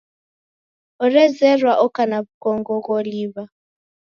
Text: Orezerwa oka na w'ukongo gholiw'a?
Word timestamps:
Orezerwa 1.03 1.73
oka 1.85 2.03
na 2.09 2.17
w'ukongo 2.23 2.73
gholiw'a? 2.85 3.43